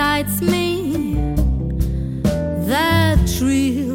[0.00, 1.14] excites me.
[2.64, 3.89] That thrill.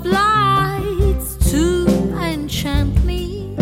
[0.00, 1.86] Flights to
[2.20, 3.56] enchant me.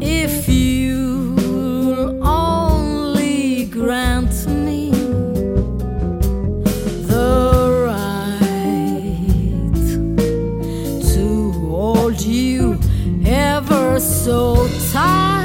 [0.00, 1.36] If you
[2.22, 4.90] only grant me
[7.06, 8.14] the right
[11.12, 12.78] to hold you
[13.24, 15.37] ever so tight.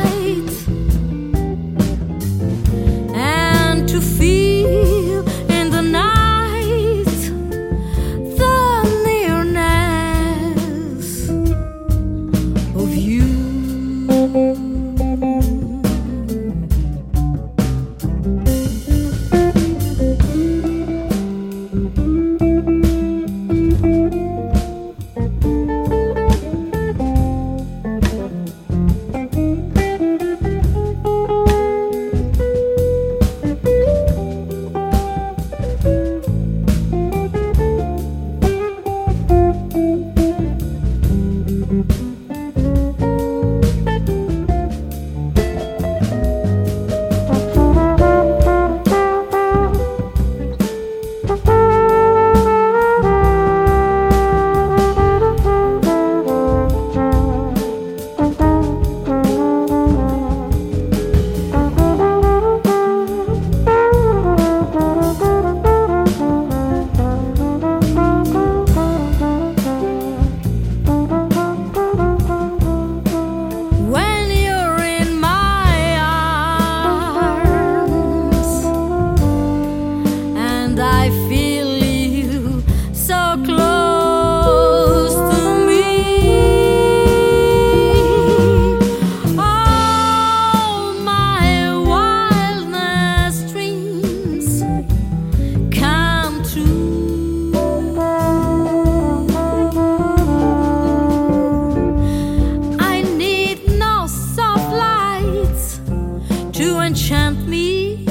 [106.64, 108.06] to enchant me.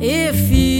[0.00, 0.75] If you